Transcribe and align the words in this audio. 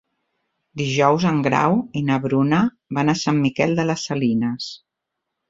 Dijous 0.81 1.27
en 1.31 1.43
Grau 1.47 1.77
i 2.01 2.03
na 2.07 2.17
Bruna 2.23 2.63
van 2.99 3.15
a 3.15 3.17
Sant 3.21 3.43
Miquel 3.45 3.79
de 3.83 3.87
les 3.93 4.09
Salines. 4.13 4.73